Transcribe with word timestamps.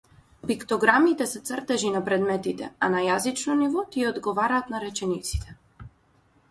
Пиктограмите 0.51 1.27
се 1.33 1.41
цртежи 1.49 1.91
на 1.97 2.01
предметите, 2.07 2.71
а 2.87 2.91
на 2.95 3.05
јазично 3.09 3.59
ниво 3.63 3.85
тие 3.97 4.09
одговараат 4.15 4.75
на 4.77 4.85
речениците. 4.89 5.57